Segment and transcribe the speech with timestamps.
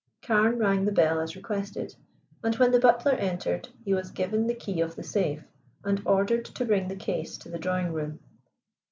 [0.23, 1.95] Carne rang the bell as requested,
[2.43, 5.43] and when the butler entered he was given the key of the safe
[5.83, 8.19] and ordered to bring the case to the drawing room.